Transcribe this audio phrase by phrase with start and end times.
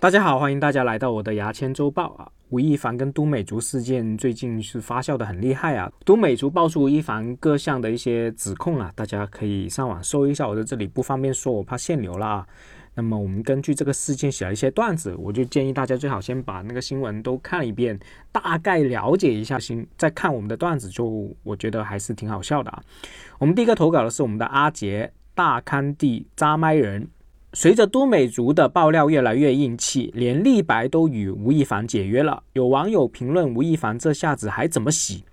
[0.00, 2.30] 大家好，欢迎大家来到我的牙签周报啊！
[2.50, 12.46] 吴亦凡跟都美竹事件最近是发酵的很厉害啊，都美竹爆出吴亦凡各项的一些指控啊，大家可以上网搜一下，我在这里不方便说，我怕限流啦。
[12.94, 17.98] 那么我们根据这个事件写了一些段子，我就建议大家最好先把那个新闻都看一遍，
[18.30, 22.80] 大概了解一下，新再看我们的段子，就我觉得还是挺好笑的啊。
[23.40, 27.08] 我们第一个投稿的是我们的阿杰大康地扎麦人。
[27.54, 32.42] 随着都美竹的爆料越来越硬气，连立白都与吴亦凡解约了。
[32.52, 35.24] 有网友评论吴亦凡这下子还怎么洗？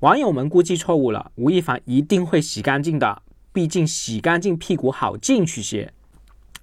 [0.00, 3.22] 网友们估计错误了，吴亦凡一定会洗干净的，
[3.52, 5.92] 毕竟洗干净屁股好进去些。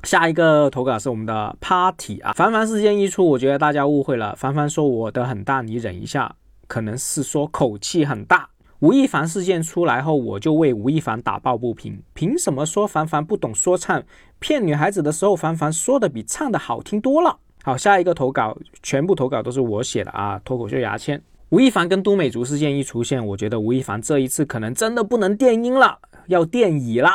[0.03, 4.35] 下一个投稿是我们的 Party 啊，凡凡事件一出，我觉得大家误会了。
[4.35, 6.35] 凡凡说我的很大，你忍一下，
[6.67, 8.47] 可能是说口气很大。
[8.79, 11.99] 吴亦凡事件出来后，我就为吴亦凡打抱不平。
[12.13, 14.03] 凭什么说凡凡不懂说唱？
[14.37, 17.39] 骗女孩子的时候，凡凡说的比唱的好听多了。
[17.63, 20.39] 好，下一个投稿，全部投稿都是我写的啊！
[20.45, 21.19] 脱口秀牙签。
[21.49, 27.09] 吴亦凡跟都美竹事件一出现，我觉得吴亦凡这一次可能真的不能电音了，要电椅了。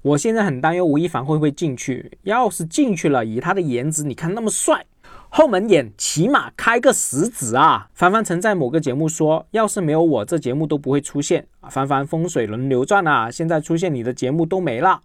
[0.00, 2.10] 我现在很担忧吴亦凡会不会进去。
[2.22, 4.86] 要是进去了，以他的颜值，你看那么帅。
[5.34, 7.88] 后门眼起码开个十指啊！
[7.94, 11.46] 凡凡曾在某个节目说，要是没有我，这节目都不会出现。
[11.70, 15.00] 凡凡风水轮流转啊，现在出现你的节目都没了。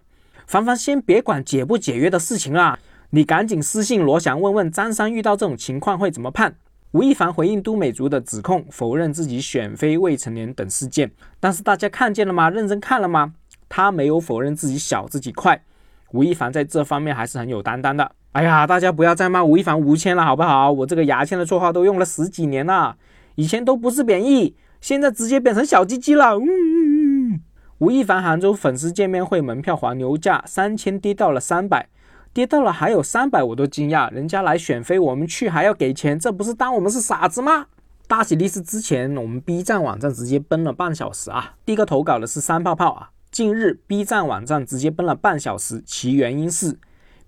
[0.46, 2.78] 凡凡先别管解不解约的事情啦，
[3.12, 6.54] 你赶紧私信罗翔问问张三，遇到这种情况会怎么判？
[6.92, 11.10] 吴亦凡回应都美竹的指控，否认自己选妃未成年等事件。
[11.40, 12.50] 但是大家看见了吗？
[12.50, 13.34] 认真看了吗？
[13.70, 15.64] 他没有否认自己小自己快。
[16.12, 18.12] 吴亦凡在这方面还是很有担当的。
[18.34, 20.72] 哎呀，大家不要再骂吴亦凡吴谦了，好不好？
[20.72, 22.96] 我这个牙签的绰号都用了十几年了，
[23.34, 26.36] 以前都不是贬义，现在直接变成小鸡鸡了。
[26.36, 27.42] 嗯，
[27.80, 31.90] 吴亦凡杭州粉丝见面会门票黄牛价三千跌到了三百，
[32.32, 34.14] 跌到了还有三百，我都惊讶。
[34.14, 37.66] 人家来选妃，我们去还要给钱，这不是当我们是傻子吗？
[38.08, 41.56] 大喜利是之前我们 B 站网站直接崩了半小时啊。
[41.66, 46.78] 第一个投稿的是三泡泡啊，近日 B 站网站直接崩了半小时，其原因是。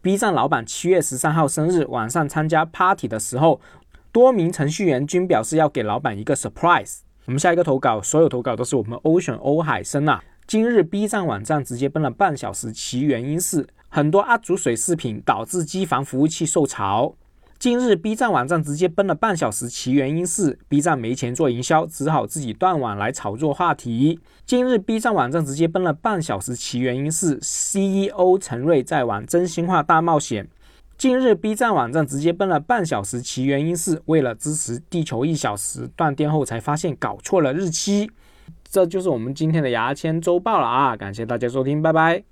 [0.02, 3.60] B 站老板七月十三号生日晚上参加 party 的时候，
[4.14, 7.00] 多名程序员均表示要给老板一个 surprise。
[7.26, 10.24] 我们下一个投稿，所有投稿都是我们 Ocean 欧海生啊。
[10.48, 17.14] 今日 B 站网站直接崩了半小时，其原因是很多阿祖水视频导致机房服务器受潮。
[17.60, 24.18] 近日 B 站网站直接崩了半小时，其原因是 B 站没钱做营销，只好自己断网来炒作话题。
[24.46, 30.48] 近日 B 站网站直接崩了半小时，其原因是 CEO 陈瑞在玩真心话大冒险。
[30.98, 38.10] 近日 B 站网站直接崩了半小时，其原因是为了支持地球一小时断电后才发现搞错了日期。
[38.72, 40.96] 这就是我们今天的牙签周报了啊！
[40.96, 42.24] 感谢大家收听，拜拜。